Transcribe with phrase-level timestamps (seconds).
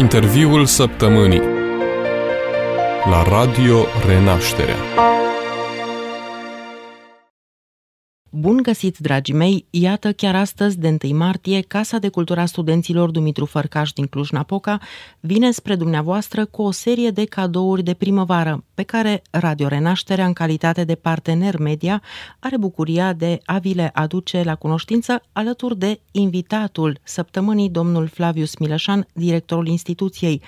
[0.00, 1.42] Interviul săptămânii
[3.10, 4.76] la Radio Renașterea.
[8.32, 9.66] Bun găsit, dragii mei!
[9.70, 14.80] Iată, chiar astăzi, de 1 martie, Casa de Cultura Studenților Dumitru Fărcaș din Cluj-Napoca
[15.20, 20.32] vine spre dumneavoastră cu o serie de cadouri de primăvară, pe care Radio Renașterea, în
[20.32, 22.02] calitate de partener media,
[22.38, 28.56] are bucuria de a vi le aduce la cunoștință alături de invitatul săptămânii, domnul Flavius
[28.56, 30.42] Mileșan, directorul instituției.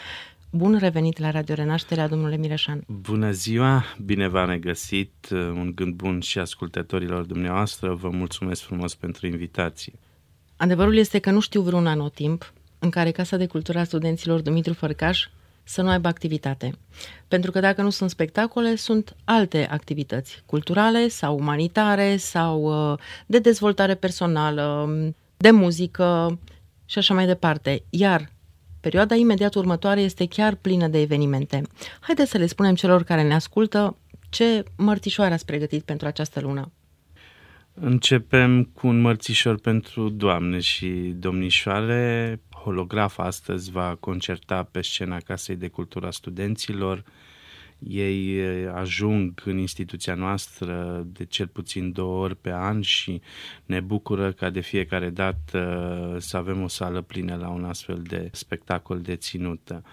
[0.55, 2.84] Bun revenit la Radio Renașterea, domnule Mireșan.
[2.87, 9.27] Bună ziua, bine v-am regăsit, un gând bun și ascultătorilor dumneavoastră, vă mulțumesc frumos pentru
[9.27, 9.93] invitație.
[10.57, 14.73] Adevărul este că nu știu vreun anotimp în care Casa de Cultură a Studenților Dumitru
[14.73, 15.29] Fărcaș
[15.62, 16.73] să nu aibă activitate.
[17.29, 22.62] Pentru că dacă nu sunt spectacole, sunt alte activități culturale sau umanitare sau
[22.93, 24.91] uh, de dezvoltare personală,
[25.37, 26.38] de muzică
[26.84, 27.82] și așa mai departe.
[27.91, 28.30] Iar
[28.83, 31.63] Perioada imediat următoare este chiar plină de evenimente.
[32.01, 33.97] Haideți să le spunem celor care ne ascultă
[34.30, 36.73] ce mărțișoare ați pregătit pentru această lună.
[37.74, 42.41] Începem cu un mărțișor pentru doamne și domnișoare.
[42.51, 47.05] Holograf astăzi va concerta pe scena Casei de Cultura Studenților
[47.88, 53.21] ei ajung în instituția noastră de cel puțin două ori pe an și
[53.65, 58.29] ne bucură ca de fiecare dată să avem o sală plină la un astfel de
[58.33, 59.85] spectacol de ținută.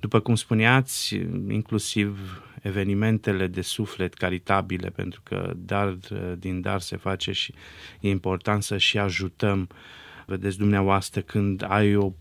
[0.00, 1.14] După cum spuneați,
[1.48, 5.96] inclusiv evenimentele de suflet caritabile, pentru că dar
[6.38, 7.54] din dar se face și
[8.00, 9.68] e important să și ajutăm.
[10.26, 12.12] Vedeți dumneavoastră când ai o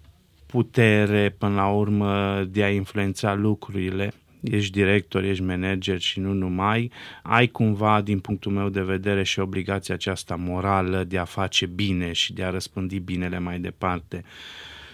[0.46, 6.92] putere până la urmă de a influența lucrurile, ești director, ești manager și nu numai,
[7.24, 12.12] ai cumva, din punctul meu de vedere, și obligația aceasta morală de a face bine
[12.12, 14.24] și de a răspândi binele mai departe.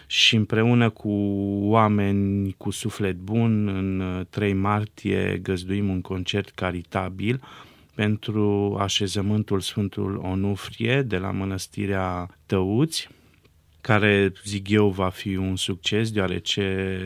[0.08, 1.10] Și împreună cu
[1.62, 7.42] oameni cu suflet bun, în 3 martie găzduim un concert caritabil
[7.96, 13.09] pentru așezământul Sfântul Onufrie de la Mănăstirea Tăuți,
[13.84, 16.98] care, zic eu, va fi un succes, deoarece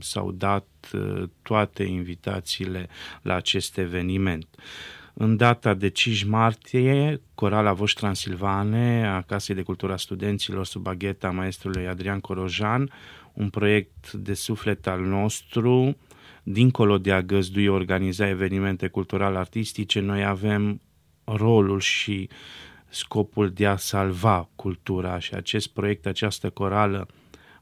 [0.00, 2.88] s-au dat uh, toate invitațiile
[3.22, 4.46] la acest eveniment.
[5.14, 11.30] În data de 5 martie, Corala Voș Transilvane, a Casei de Cultura Studenților sub agheta
[11.30, 12.90] maestrului Adrian Corojan,
[13.32, 15.96] un proiect de suflet al nostru,
[16.42, 20.80] dincolo de a găzdui organiza evenimente cultural-artistice, noi avem
[21.24, 22.28] rolul și
[22.88, 27.08] scopul de a salva cultura și acest proiect, această corală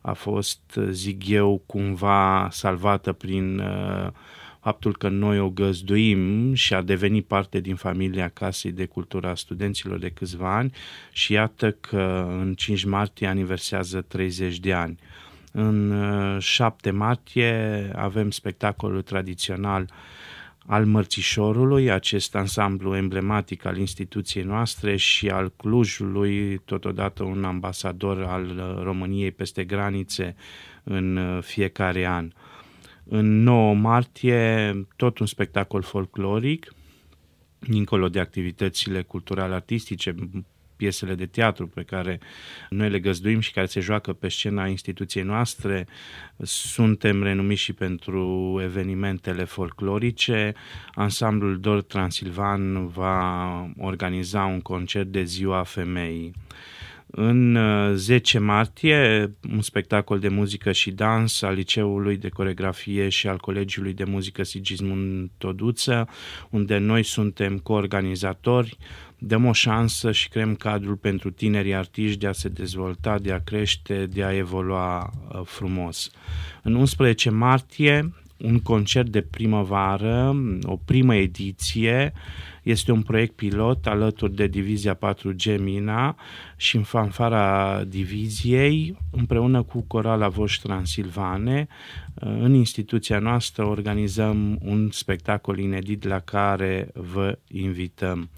[0.00, 0.60] a fost,
[0.90, 4.08] zic eu, cumva salvată prin uh,
[4.60, 9.34] faptul că noi o găzduim și a devenit parte din familia Casei de Cultura a
[9.34, 10.72] Studenților de câțiva ani
[11.12, 14.98] și iată că în 5 martie aniversează 30 de ani.
[15.52, 15.94] În
[16.38, 19.88] 7 uh, martie avem spectacolul tradițional uh,
[20.66, 28.78] al Mărțișorului, acest ansamblu emblematic al instituției noastre și al Clujului, totodată un ambasador al
[28.82, 30.34] României peste granițe
[30.84, 32.32] în fiecare an.
[33.04, 36.74] În 9 martie, tot un spectacol folcloric,
[37.58, 40.14] dincolo de activitățile culturale artistice,
[40.76, 42.20] piesele de teatru pe care
[42.70, 45.86] noi le găzduim și care se joacă pe scena instituției noastre.
[46.42, 50.54] Suntem renumiți și pentru evenimentele folclorice.
[50.94, 56.32] Ansamblul Dor Transilvan va organiza un concert de ziua femeii.
[57.06, 57.58] În
[57.94, 63.36] 10 uh, martie, un spectacol de muzică și dans al Liceului de Coregrafie și al
[63.36, 66.08] Colegiului de Muzică Sigismund Toduță,
[66.50, 68.76] unde noi suntem coorganizatori,
[69.18, 73.40] dăm o șansă și creăm cadrul pentru tinerii artiști de a se dezvolta, de a
[73.40, 76.10] crește, de a evolua uh, frumos.
[76.62, 82.12] În 11 martie, un concert de primăvară, o primă ediție,
[82.62, 86.16] este un proiect pilot alături de Divizia 4G Mina
[86.56, 91.66] și în fanfara diviziei, împreună cu Corala Voș Transilvane,
[92.20, 98.30] în instituția noastră organizăm un spectacol inedit la care vă invităm.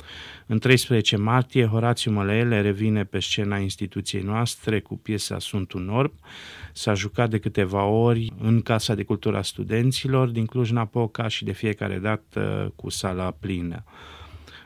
[0.47, 6.13] În 13 martie, Horațiu Mălele revine pe scena instituției noastre cu piesa Sunt un orb.
[6.73, 11.99] S-a jucat de câteva ori în Casa de Cultura Studenților din Cluj-Napoca și de fiecare
[11.99, 13.85] dată cu sala plină.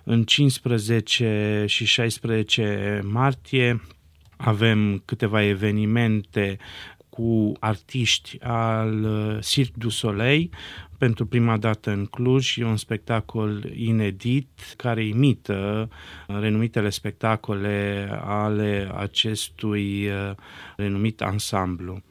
[0.04, 3.80] În 15 și 16 martie
[4.36, 6.58] avem câteva evenimente
[7.14, 10.50] cu artiști al uh, Cirque du Soleil
[10.98, 12.56] pentru prima dată în Cluj.
[12.56, 15.88] E un spectacol inedit care imită
[16.28, 20.34] uh, renumitele spectacole ale acestui uh,
[20.76, 22.02] renumit ansamblu.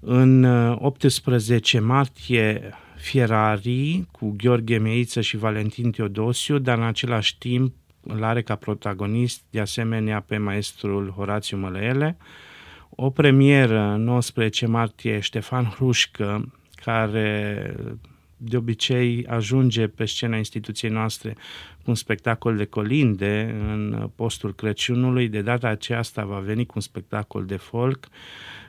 [0.00, 8.24] În 18 martie Fierari cu Gheorghe Meiță și Valentin Teodosiu, dar în același timp îl
[8.24, 12.16] are ca protagonist de asemenea pe maestrul Horațiu Mălăele.
[12.96, 17.74] O premieră 19 martie Ștefan Hrușcă, care
[18.36, 21.32] de obicei ajunge pe scena instituției noastre
[21.82, 25.28] cu un spectacol de colinde în postul Crăciunului.
[25.28, 28.08] De data aceasta va veni cu un spectacol de folk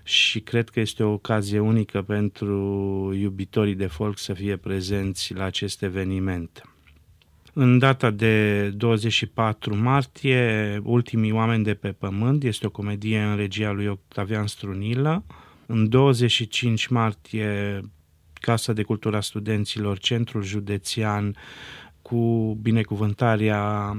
[0.04, 2.54] și cred că este o ocazie unică pentru
[3.20, 6.75] iubitorii de folk să fie prezenți la acest eveniment.
[7.58, 13.72] În data de 24 martie, Ultimii oameni de pe pământ este o comedie în regia
[13.72, 15.24] lui Octavian Strunilă.
[15.66, 17.82] În 25 martie,
[18.34, 21.36] Casa de Cultura Studenților, Centrul Județean
[22.10, 23.96] cu binecuvântarea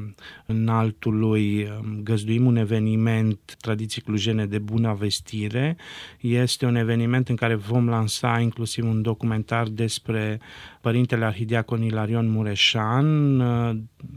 [0.47, 1.69] înaltului,
[2.03, 5.77] găzduim un eveniment tradiții clujene de bună vestire.
[6.21, 10.41] Este un eveniment în care vom lansa inclusiv un documentar despre
[10.81, 13.43] părintele arhidiacon Ilarion Mureșan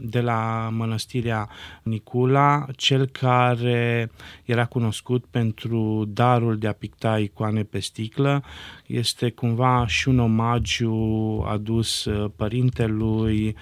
[0.00, 1.48] de la mănăstirea
[1.82, 4.10] Nicula, cel care
[4.44, 8.42] era cunoscut pentru darul de a picta icoane pe sticlă.
[8.86, 10.94] Este cumva și un omagiu
[11.48, 13.56] adus părintelui,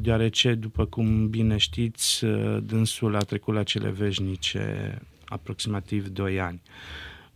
[0.00, 2.24] deoarece, după cum bine știți,
[2.62, 6.60] dânsul a trecut la cele veșnice aproximativ 2 ani.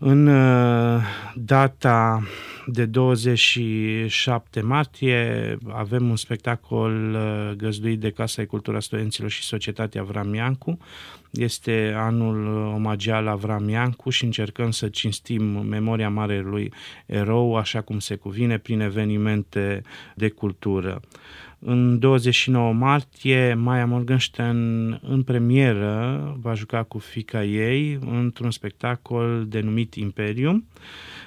[0.04, 1.02] În uh,
[1.34, 2.22] data
[2.66, 10.02] de 27 martie avem un spectacol uh, găzduit de Casa de Cultura Studenților și Societatea
[10.02, 10.78] Vramiancu.
[11.32, 16.72] Este anul omagial la Vramiancu și încercăm să cinstim memoria marelui
[17.06, 19.82] erou așa cum se cuvine prin evenimente
[20.14, 21.00] de cultură.
[21.58, 29.94] În 29 martie, Maya Morgenstern în premieră va juca cu fica ei într-un spectacol denumit
[29.94, 30.66] Imperium.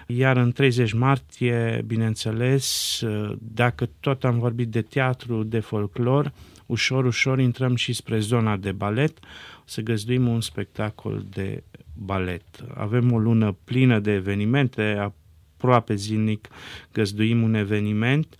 [0.07, 3.01] Iar în 30 martie, bineînțeles,
[3.37, 6.33] dacă tot am vorbit de teatru, de folclor,
[6.65, 9.17] ușor, ușor intrăm și spre zona de balet,
[9.65, 11.63] să găzduim un spectacol de
[11.93, 12.43] balet.
[12.73, 15.11] Avem o lună plină de evenimente,
[15.57, 16.47] aproape zilnic
[16.93, 18.35] găzduim un eveniment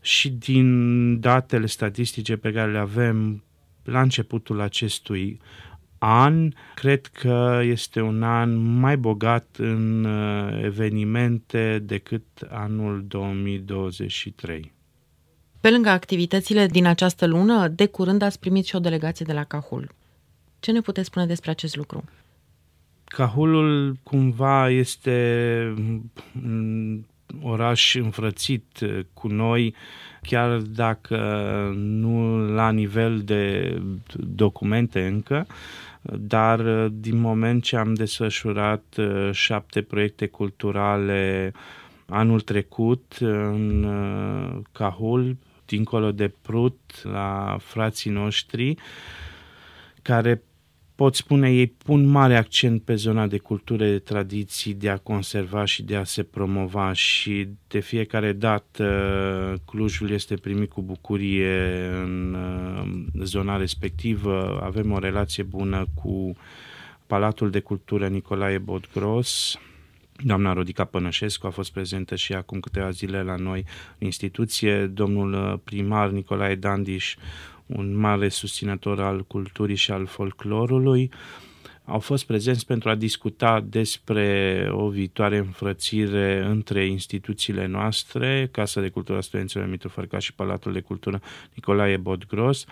[0.00, 3.42] și din datele statistice pe care le avem
[3.84, 5.40] la începutul acestui
[5.98, 14.72] an, cred că este un an mai bogat în uh, evenimente decât anul 2023.
[15.60, 19.44] Pe lângă activitățile din această lună, de curând ați primit și o delegație de la
[19.44, 19.90] Cahul.
[20.60, 22.04] Ce ne puteți spune despre acest lucru?
[23.04, 25.74] Cahulul cumva este
[27.42, 29.74] oraș înfrățit uh, cu noi,
[30.22, 31.18] chiar dacă
[31.74, 33.74] nu la nivel de
[34.16, 35.46] documente încă,
[36.02, 41.52] dar uh, din moment ce am desfășurat uh, șapte proiecte culturale
[42.06, 43.86] anul trecut în
[44.72, 45.36] Cahul,
[45.68, 48.74] dincolo de Prut, la frații noștri,
[50.02, 50.42] care
[50.94, 55.64] pot spune, ei pun mare accent pe zona de cultură, de tradiții, de a conserva
[55.64, 62.34] și de a se promova și de fiecare dată Clujul este primit cu bucurie în
[62.34, 64.60] uh, zona respectivă.
[64.62, 66.36] Avem o relație bună cu
[67.06, 69.58] Palatul de Cultură Nicolae Bodgros,
[70.24, 73.64] Doamna Rodica Pănășescu a fost prezentă și acum câteva zile la noi
[73.98, 74.86] în instituție.
[74.86, 77.16] Domnul primar Nicolae Dandiș
[77.66, 81.10] un mare susținător al culturii și al folclorului,
[81.90, 88.88] au fost prezenți pentru a discuta despre o viitoare înfrățire între instituțiile noastre, Casa de
[88.88, 91.20] Cultură a Studenților Mitru Fărcaș și Palatul de Cultură
[91.54, 92.64] Nicolae Bodgros,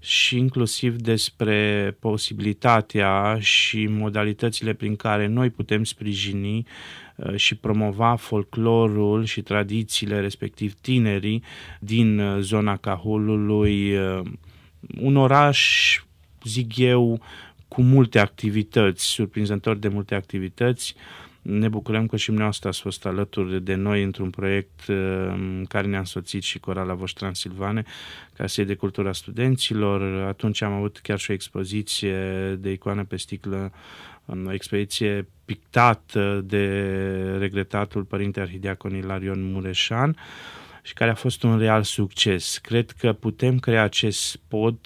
[0.00, 6.66] și inclusiv despre posibilitatea și modalitățile prin care noi putem sprijini
[7.16, 11.42] uh, și promova folclorul și tradițiile, respectiv tinerii,
[11.80, 14.20] din uh, zona Cahulului, uh,
[15.00, 16.02] un oraș,
[16.44, 17.20] zic eu,
[17.68, 20.94] cu multe activități, surprinzător de multe activități,
[21.42, 24.80] ne bucurăm că și dumneavoastră ați fost alături de noi într-un proiect
[25.28, 27.84] în care ne-a însoțit și Corala Voș Transilvane,
[28.32, 30.26] Casei de Cultura Studenților.
[30.26, 33.72] Atunci am avut chiar și o expoziție de icoană pe sticlă,
[34.46, 36.66] o expoziție pictată de
[37.38, 40.16] regretatul Părinte Arhidiacon Ilarion Mureșan
[40.82, 42.58] și care a fost un real succes.
[42.58, 44.78] Cred că putem crea acest pod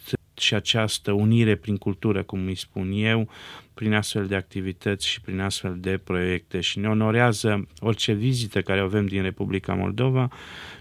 [0.42, 3.28] și această unire prin cultură, cum îi spun eu,
[3.74, 8.80] prin astfel de activități și prin astfel de proiecte și ne onorează orice vizită care
[8.80, 10.28] o avem din Republica Moldova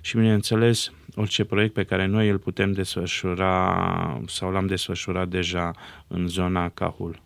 [0.01, 5.72] și, bineînțeles, orice proiect pe care noi îl putem desfășura sau l-am desfășurat deja
[6.08, 7.22] în zona Cahul.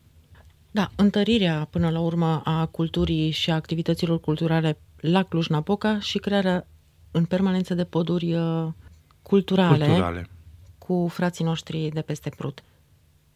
[0.72, 6.68] Da, întărirea până la urmă a culturii și a activităților culturale la Cluj-Napoca și crearea
[7.12, 8.68] în permanență de poduri uh,
[9.22, 10.30] culturale, culturale.
[10.88, 12.64] Cu frații noștri de peste Prut.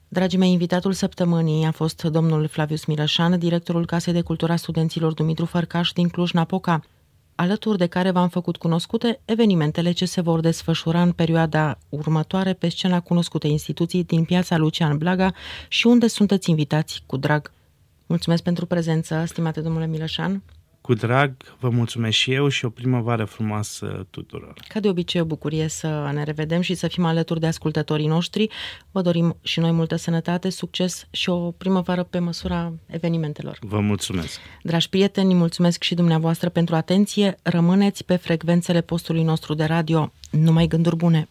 [0.07, 5.45] Dragii mei, invitatul săptămânii a fost domnul Flavius Mileșan, directorul Casei de Cultura Studenților Dumitru
[5.45, 6.83] Fărcaș din Cluj-Napoca,
[7.35, 12.69] alături de care v-am făcut cunoscute evenimentele ce se vor desfășura în perioada următoare pe
[12.69, 15.33] scena cunoscute instituții din piața Lucian Blaga
[15.67, 17.51] și unde sunteți invitați cu drag.
[18.05, 20.41] Mulțumesc pentru prezență, stimate domnule Mileșan.
[20.89, 24.53] Cu drag, vă mulțumesc și eu și o primăvară frumoasă tuturor.
[24.67, 28.49] Ca de obicei, o bucurie să ne revedem și să fim alături de ascultătorii noștri.
[28.91, 33.57] Vă dorim și noi multă sănătate, succes și o primăvară pe măsura evenimentelor.
[33.61, 34.39] Vă mulțumesc!
[34.63, 37.35] Dragi prieteni, mulțumesc și dumneavoastră pentru atenție.
[37.41, 40.11] Rămâneți pe frecvențele postului nostru de radio.
[40.31, 41.27] Numai gânduri bune!